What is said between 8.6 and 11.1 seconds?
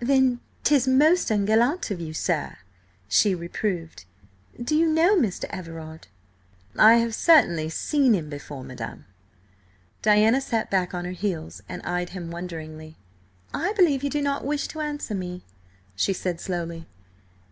madam." Diana sat back on